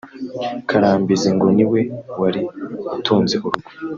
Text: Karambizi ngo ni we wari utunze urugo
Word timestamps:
Karambizi 0.69 1.29
ngo 1.35 1.47
ni 1.55 1.65
we 1.71 1.79
wari 2.19 2.41
utunze 2.97 3.35
urugo 3.45 3.69